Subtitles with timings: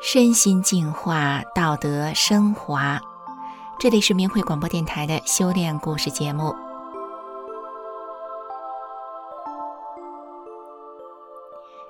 [0.00, 3.00] 身心净化，道德升华。
[3.78, 6.54] 这里是明慧广播电台的修炼故事节目。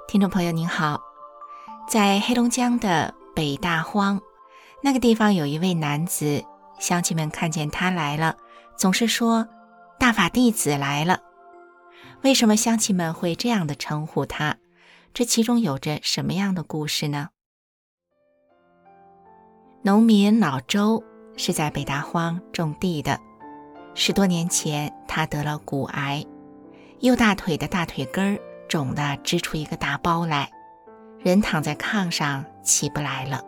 [0.06, 1.00] 听众朋友您好，
[1.88, 4.20] 在黑龙江的北大荒
[4.82, 6.45] 那个地方，有一位男子，
[6.79, 8.36] 乡亲们看见他来了，
[8.77, 9.48] 总是说
[9.98, 11.18] ：“大法弟子来了。”
[12.22, 14.57] 为什么乡亲们会这样的称呼他？
[15.13, 17.30] 这其中有着什么样的故事呢？
[19.82, 21.03] 农民老周
[21.36, 23.18] 是在北大荒种地的。
[23.94, 26.25] 十多年前，他得了骨癌，
[27.00, 30.49] 右大腿的大腿根儿肿得支出一个大包来，
[31.18, 33.42] 人躺在炕上起不来了，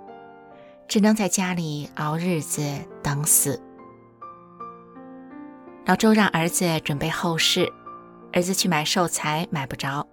[0.88, 2.60] 只能在家里熬日子
[3.04, 3.62] 等死。
[5.86, 7.72] 老周让儿子准备后事，
[8.34, 10.04] 儿子去买寿材买不着，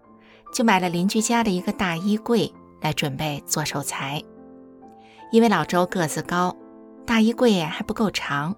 [0.54, 4.22] 就买了邻居家的一个大衣柜来准备做寿材。
[5.32, 6.56] 因为老周个子高，
[7.04, 8.56] 大衣柜还不够长，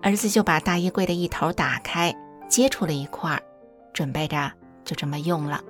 [0.00, 2.14] 儿子就把大衣柜的一头打开，
[2.48, 3.38] 接出了一块，
[3.92, 4.50] 准备着
[4.86, 5.60] 就这么用了。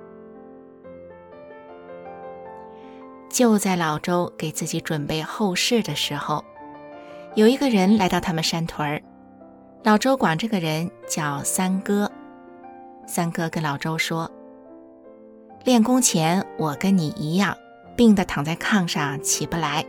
[3.29, 6.41] 就在老周给自己准备后事的时候，
[7.35, 9.01] 有一个人来到他们山屯儿，
[9.83, 12.09] 老周管这个人叫三哥。
[13.11, 14.29] 三哥跟老周说
[15.65, 17.57] ：“练功前，我跟你一样，
[17.97, 19.83] 病得躺在炕上起不来。”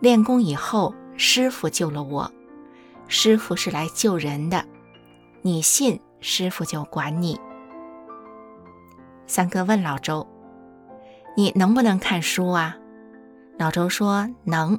[0.00, 2.30] 练功以后，师傅救了我。
[3.08, 4.66] 师傅是来救人的，
[5.40, 7.40] 你信，师傅就管你。
[9.26, 10.26] 三哥问老周
[11.34, 12.76] ：“你能不能看书啊？”
[13.58, 14.78] 老周说：“能。”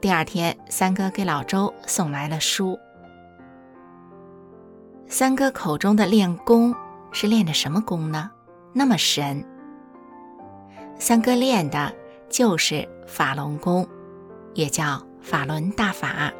[0.00, 2.78] 第二天，三哥给老周送来了书。
[5.10, 6.72] 三哥口中的练功
[7.10, 8.30] 是练的什么功呢？
[8.72, 9.44] 那么神。
[10.98, 11.92] 三哥练的。
[12.30, 13.84] 就是法轮功，
[14.54, 16.32] 也叫法轮大法。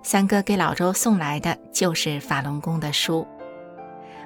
[0.00, 3.26] 三哥给老周送来的就是法轮功的书，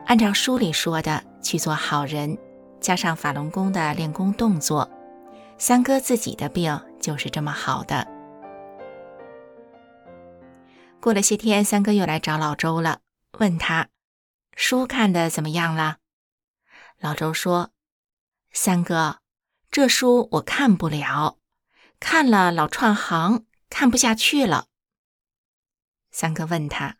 [0.04, 2.36] 按照书里说的去做好人，
[2.78, 4.86] 加上法轮功的练功动作，
[5.56, 8.06] 三哥自己的病就是这么好的。
[11.06, 13.00] 过了些天，三哥又来找老周了，
[13.38, 13.90] 问他
[14.56, 15.98] 书看的怎么样了？
[16.98, 17.72] 老周说
[18.50, 19.20] ：“三哥。”
[19.70, 21.38] 这书我看不了，
[22.00, 24.66] 看了老串行，看不下去了。
[26.10, 26.98] 三哥问他：“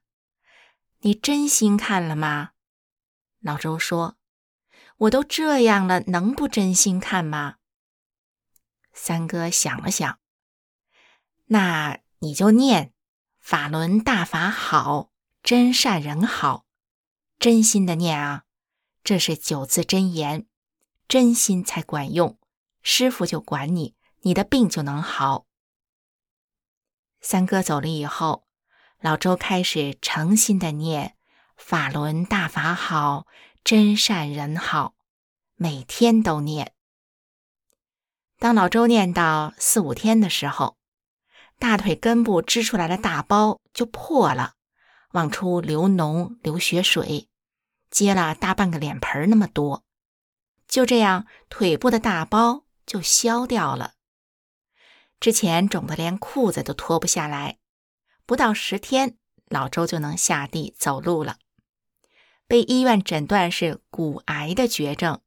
[1.02, 2.52] 你真心看了吗？”
[3.42, 4.16] 老周说
[4.98, 7.56] ：“我都这样了，能不真心看吗？”
[8.94, 10.20] 三哥想了想
[11.46, 12.92] ：“那你就念
[13.48, 16.66] ‘法轮大法好，真善人好’，
[17.38, 18.42] 真心的念啊，
[19.04, 20.48] 这是九字真言，
[21.06, 22.40] 真心才管用。”
[22.82, 25.46] 师傅就管你，你的病就能好。
[27.20, 28.48] 三哥走了以后，
[28.98, 31.16] 老周开始诚心的念
[31.56, 33.28] “法轮大法好，
[33.62, 34.96] 真善人好”，
[35.54, 36.74] 每天都念。
[38.40, 40.76] 当老周念到四五天的时候，
[41.58, 44.54] 大腿根部支出来的大包就破了，
[45.12, 47.28] 往出流脓、流血水，
[47.90, 49.84] 接了大半个脸盆那么多。
[50.68, 52.66] 就这样，腿部的大包。
[52.86, 53.94] 就消掉了。
[55.18, 57.58] 之前肿得连裤子都脱不下来，
[58.24, 59.16] 不到十天，
[59.48, 61.38] 老周就能下地走路了。
[62.46, 65.20] 被医院诊断是骨癌的绝症，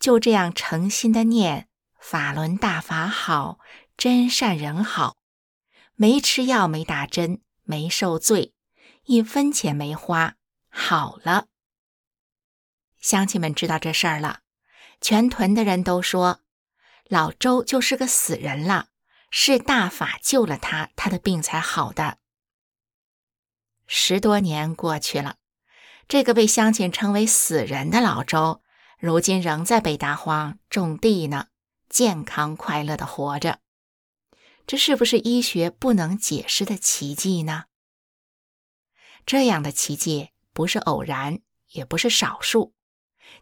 [0.00, 1.68] 就这样诚心的念
[2.00, 3.58] “法轮大法好，
[3.98, 5.18] 真善人好”，
[5.96, 8.52] 没吃药，没打针，没受罪，
[9.04, 10.34] 一分钱没花，
[10.68, 11.46] 好了。
[13.00, 14.40] 乡亲们知道这事儿了，
[15.00, 16.40] 全屯的人都说。
[17.08, 18.88] 老周就是个死人了，
[19.30, 22.16] 是大法救了他，他的病才好的。
[23.86, 25.36] 十多年过去了，
[26.08, 28.62] 这个被乡亲称为死人的老周，
[28.98, 31.48] 如今仍在北大荒种地呢，
[31.90, 33.60] 健康快乐的活着。
[34.66, 37.64] 这是不是医学不能解释的奇迹呢？
[39.26, 41.40] 这样的奇迹不是偶然，
[41.70, 42.74] 也不是少数，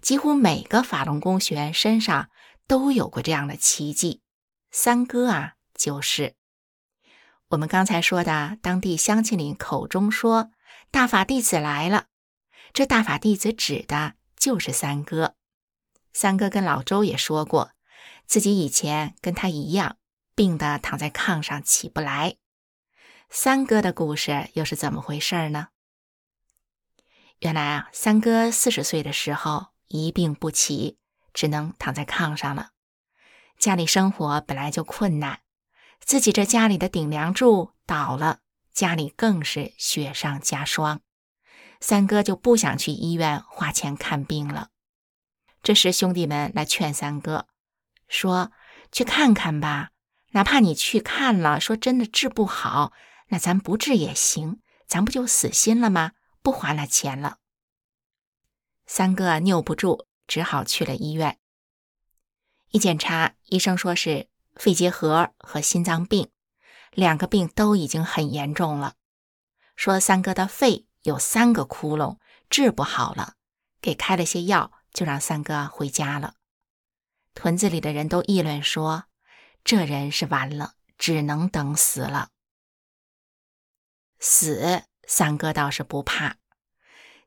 [0.01, 2.29] 几乎每个法轮功学员身上。
[2.69, 4.23] 都有过这样的奇迹，
[4.71, 6.37] 三哥啊，就是
[7.49, 10.53] 我们刚才说的当地乡亲里口中说
[10.91, 12.07] 大法弟子来了，
[12.73, 15.35] 这大法弟子指的就是三哥。
[16.15, 17.73] 三哥跟老周也说过，
[18.27, 19.99] 自己以前跟他一样，
[20.35, 22.37] 病得躺在炕上起不来。
[23.31, 25.69] 三哥的故事又是怎么回事呢？
[27.39, 30.99] 原来啊，三哥四十岁的时候一病不起，
[31.33, 32.71] 只能躺在炕上了。
[33.59, 35.41] 家里生活本来就困难，
[36.01, 38.41] 自己这家里的顶梁柱倒了，
[38.73, 41.01] 家里更是雪上加霜。
[41.81, 44.69] 三哥就不想去医院花钱看病了。
[45.63, 47.47] 这时兄弟们来劝三哥，
[48.09, 48.53] 说
[48.93, 49.92] ：“去看看吧，
[50.33, 52.93] 哪怕你去看了，说真的治不好，
[53.29, 56.13] 那咱不治也行，咱不就死心了吗？
[56.43, 57.39] 不花那钱了。”
[58.87, 61.39] 三哥拗不住，只好去了医院。
[62.71, 66.31] 一检查，医生说是肺结核和心脏病，
[66.93, 68.95] 两个病都已经很严重了，
[69.77, 70.87] 说三哥的肺。
[71.03, 72.19] 有三个窟窿，
[72.49, 73.35] 治不好了，
[73.81, 76.35] 给开了些药，就让三哥回家了。
[77.35, 79.07] 屯子里的人都议论说
[79.65, 82.29] ：“这人是完了，只能等死了。”
[84.19, 86.37] 死，三哥倒是不怕，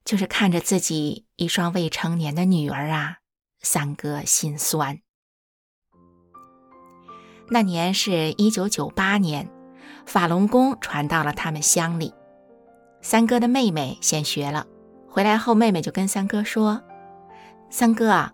[0.05, 3.17] 就是看着自己一双未成年的女儿啊，
[3.61, 5.01] 三哥心酸。
[7.49, 9.51] 那年是一九九八年，
[10.05, 12.13] 法轮功传到了他们乡里。
[13.01, 14.65] 三哥的妹妹先学了，
[15.07, 16.81] 回来后妹妹就跟三哥说
[17.69, 18.33] ：“三哥啊，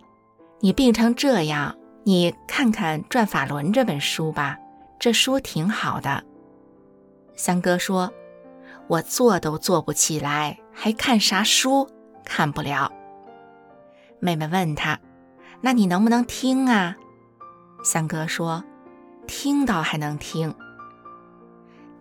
[0.60, 4.58] 你病成这样，你看看《转法轮》这本书吧，
[4.98, 6.24] 这书挺好的。”
[7.36, 8.12] 三哥说
[8.88, 11.88] ：“我坐都坐不起来，还看啥书？
[12.24, 12.92] 看不了。”
[14.20, 14.98] 妹妹问他
[15.60, 16.96] ：“那你能不能听啊？”
[17.84, 18.64] 三哥说
[19.26, 20.54] ：“听到还能听。”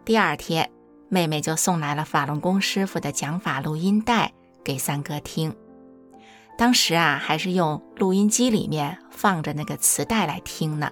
[0.06, 0.69] 第二天。
[1.13, 4.31] 妹妹就送来了法轮功师傅的讲法录音带
[4.63, 5.54] 给三哥听。
[6.61, 10.91] 当时啊，还是用录音机里面放着那个磁带来听呢。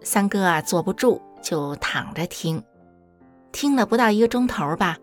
[0.00, 2.64] 三哥啊，坐不住就躺着听。
[3.52, 4.96] 听了不到一个钟头吧，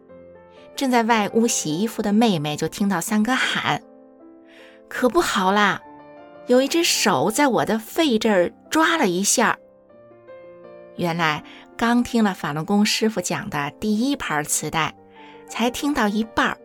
[0.75, 3.83] 正在外屋洗衣服的妹妹就听到三哥喊
[4.89, 5.79] ：“可不好啦，
[6.47, 9.59] 有一只手在我的肺这儿抓了一下。”
[10.97, 11.43] 原来
[11.77, 14.95] 刚听了法轮功师傅讲的第一盘磁带，
[15.47, 16.57] 才听到一半，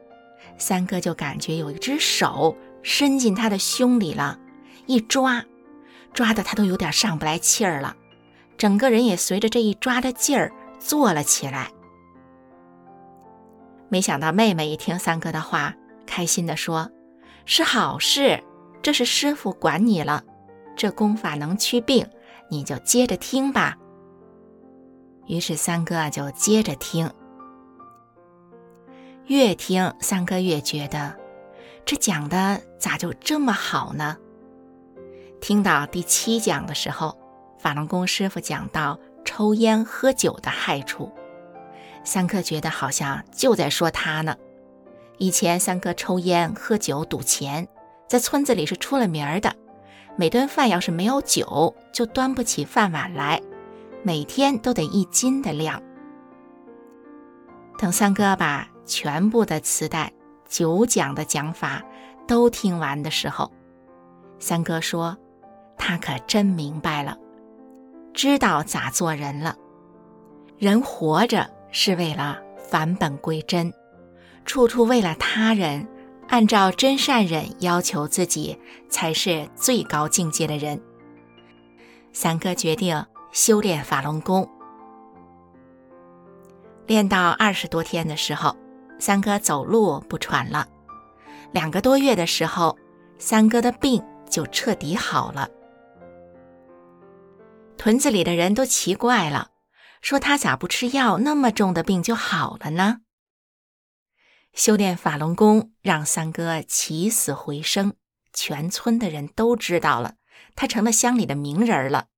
[0.56, 4.38] 三哥就感觉有一只手伸进他的胸里了，
[4.86, 5.44] 一抓，
[6.12, 7.96] 抓的他都有点上不来气儿了，
[8.56, 11.70] 整个人也随着这一抓的劲儿坐了起来。
[13.88, 15.74] 没想到妹妹一听三哥的话，
[16.06, 16.90] 开心地说
[17.46, 18.42] ：“是好事，
[18.82, 20.22] 这是师傅管你了，
[20.76, 22.06] 这功法能祛病，
[22.50, 23.76] 你就接着听吧。”
[25.26, 27.10] 于是三哥就接着听，
[29.26, 31.14] 越听三哥越觉得
[31.84, 34.16] 这讲的咋就这么好呢？
[35.40, 37.18] 听到第七讲的时候，
[37.58, 41.12] 法轮功师傅讲到抽烟喝酒的害处，
[42.04, 44.36] 三哥觉得好像就在说他呢。
[45.18, 47.66] 以前三哥抽烟喝酒赌钱，
[48.06, 49.54] 在村子里是出了名的，
[50.16, 53.40] 每顿饭要是没有酒，就端不起饭碗来。
[54.04, 55.82] 每天都得一斤的量。
[57.76, 60.12] 等三哥把全部的磁带
[60.48, 61.82] 九讲的讲法
[62.28, 63.50] 都听完的时候，
[64.38, 65.16] 三哥说
[65.76, 67.18] ：“他可真明白了，
[68.14, 69.56] 知道咋做人了。
[70.56, 73.72] 人活着是为了返本归真，
[74.44, 75.88] 处处为了他人，
[76.28, 78.56] 按照真善忍要求自己，
[78.88, 80.80] 才是最高境界的人。”
[82.14, 83.04] 三哥决定。
[83.30, 84.48] 修炼法轮功，
[86.86, 88.56] 练到二十多天的时候，
[88.98, 90.66] 三哥走路不喘了。
[91.52, 92.78] 两个多月的时候，
[93.18, 95.48] 三哥的病就彻底好了。
[97.76, 99.50] 屯子里的人都奇怪了，
[100.02, 103.00] 说他咋不吃药，那么重的病就好了呢？
[104.52, 107.94] 修炼法轮功让三哥起死回生，
[108.32, 110.16] 全村的人都知道了，
[110.56, 112.08] 他成了乡里的名人了。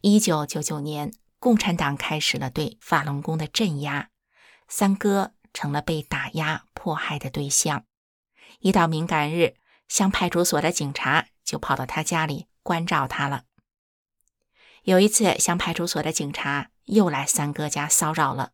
[0.00, 4.10] 一九九九年，共产党开始了对法轮功的镇压，
[4.66, 7.84] 三哥成了被打压迫害的对象。
[8.60, 9.54] 一到敏感日，
[9.86, 13.44] 乡派出所的警察就跑到他家里关照他了。
[14.84, 18.52] 有一次，乡派出所的警察又来三哥家骚扰了，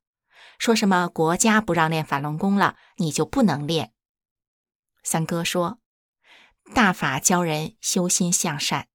[0.58, 3.92] 说什么国家不让练法轮功了，你就不能练。
[5.04, 5.78] 三哥说
[6.74, 8.88] ：“大法教人修心向善，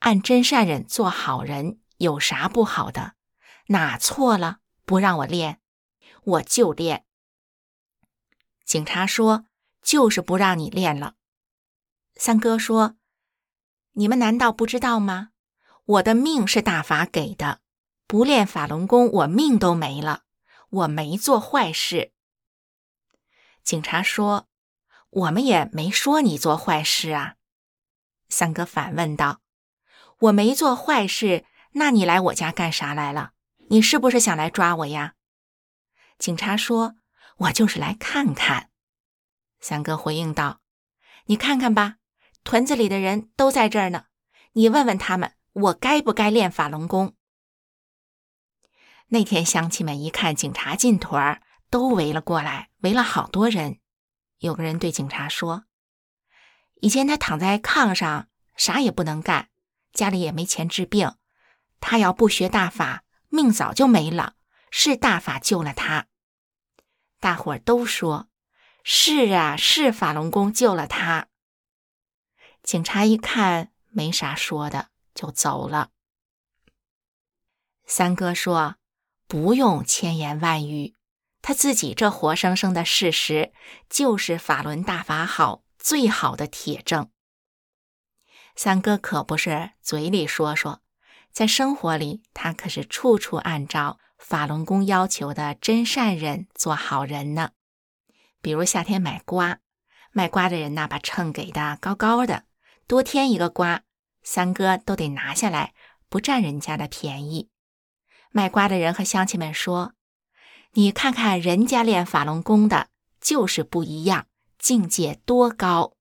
[0.00, 3.14] 按真善人做好人。”有啥不好的？
[3.68, 4.58] 哪错了？
[4.84, 5.60] 不让我练，
[6.24, 7.04] 我就练。
[8.64, 9.46] 警察说
[9.82, 11.14] ：“就是不让你练了。”
[12.16, 12.96] 三哥说
[13.92, 15.30] ：“你们难道不知道吗？
[15.84, 17.60] 我的命是大法给的，
[18.06, 20.22] 不练法轮功，我命都没了。
[20.70, 22.12] 我没做坏事。”
[23.62, 24.48] 警察说
[25.10, 27.36] ：“我们也没说你做坏事啊。”
[28.28, 29.40] 三哥反问道
[30.18, 33.32] ：“我没做坏事，那你来我家干啥来了？
[33.68, 35.14] 你是不是想来抓我呀？”
[36.18, 36.96] 警察说
[37.36, 38.70] ：“我就是来看看。”
[39.60, 40.60] 三哥回应道
[41.26, 41.96] ：“你看看吧，
[42.44, 44.06] 屯子里的人都在这儿呢，
[44.52, 47.14] 你问问他们，我该不该练法轮功？”
[49.08, 53.80] 那天乡亲们一看警察进屯儿，都围了过来，围了好多人。
[54.38, 55.64] 有个人对警察说
[56.80, 59.48] ：“以前他躺在炕上，啥也不能干，
[59.92, 61.14] 家里也没钱治病，
[61.80, 64.34] 他要不学大法，命早就没了。
[64.70, 66.08] 是大法救了他。”
[67.24, 68.28] 大伙儿都说。
[68.82, 71.28] 是啊，是法轮功救了他。
[72.62, 75.92] 警察一看没啥说的，就走了。
[77.86, 78.76] 三哥说
[79.26, 80.96] ：“不用千言万语，
[81.40, 83.54] 他自己这活生生的事实
[83.88, 87.10] 就是法轮大法好最好的铁证。”
[88.54, 90.82] 三哥可不是嘴里说说，
[91.32, 97.50] 在生活里他可是处处按照法轮功要求的真善人做好人呢。
[98.40, 99.58] 比如夏天买瓜，
[100.12, 102.44] 卖瓜的人呐，把秤给的高高的，
[102.86, 103.82] 多添一个瓜，
[104.22, 105.74] 三哥都得拿下来，
[106.08, 107.50] 不占人家的便宜。
[108.30, 109.92] 卖瓜的人和乡亲们说
[110.72, 112.88] ：“你看看人家练法轮功的，
[113.20, 114.26] 就是不一样，
[114.58, 115.96] 境界多高。”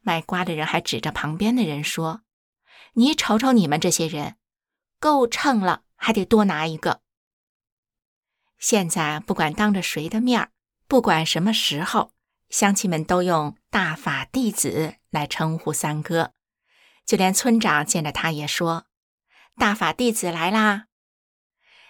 [0.00, 2.22] 卖瓜的人还指着旁边的人说
[2.94, 4.36] ：“你瞅瞅你们这些人，
[5.00, 7.02] 够秤了，还得多拿一个。”
[8.58, 10.50] 现在不管当着谁的面儿。
[10.88, 12.10] 不管什么时候，
[12.48, 16.32] 乡亲们都用“大法弟子”来称呼三哥，
[17.06, 18.86] 就连村长见着他也说
[19.56, 20.86] ：“大法弟子来啦！”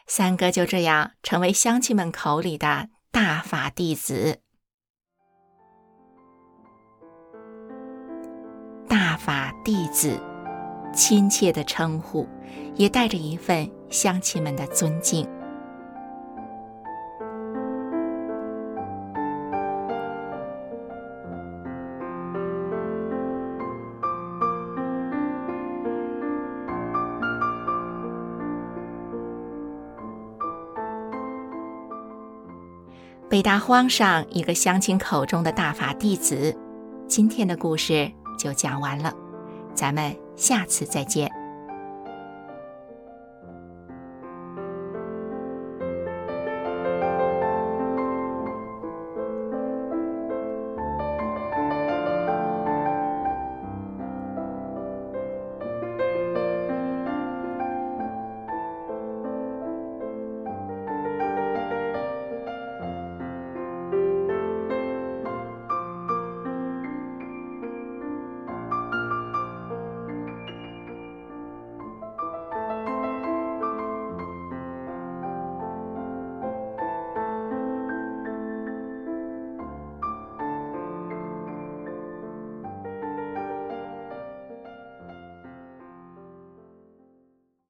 [0.07, 4.43] 三哥就这样成为乡亲们口里的大法弟子。
[8.87, 10.21] 大法弟子，
[10.93, 12.27] 亲切的称呼，
[12.75, 15.29] 也带着一份乡亲们的尊敬。
[33.29, 36.55] 北大荒上一个乡亲口中的大法弟子，
[37.07, 39.15] 今天的故事就讲完了，
[39.73, 41.40] 咱们下次再见。